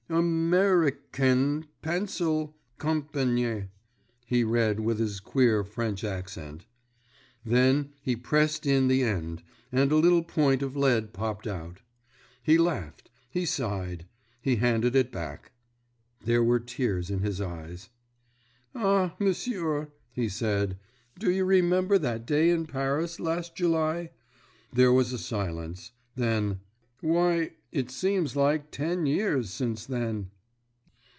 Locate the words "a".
0.09-0.21, 9.89-9.95, 25.13-25.17